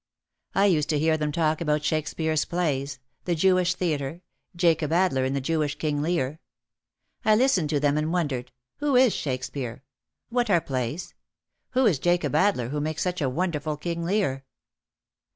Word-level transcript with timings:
I 0.55 0.65
used 0.65 0.89
to 0.89 0.97
hear 0.97 1.15
them 1.15 1.31
talk 1.31 1.61
about 1.61 1.83
Shakespeare's 1.83 2.43
plays, 2.43 2.97
the 3.25 3.35
Jewish 3.35 3.75
theatre, 3.75 4.23
Jacob 4.55 4.91
Adler 4.91 5.25
in 5.25 5.33
the 5.35 5.39
Jewish 5.41 5.77
King 5.77 6.01
Lear. 6.01 6.39
I 7.23 7.35
listened 7.35 7.69
to 7.69 7.79
them 7.79 7.99
and 7.99 8.11
wondered, 8.11 8.51
"Who 8.77 8.95
is 8.95 9.13
Shakespeare? 9.13 9.83
What 10.29 10.49
are 10.49 10.59
plays? 10.59 11.13
Who 11.73 11.85
is 11.85 11.99
Jacob 11.99 12.33
Adler 12.33 12.69
who 12.69 12.81
makes 12.81 13.03
such 13.03 13.21
a 13.21 13.29
wonderful 13.29 13.77
King 13.77 14.03
Lear?" 14.03 14.43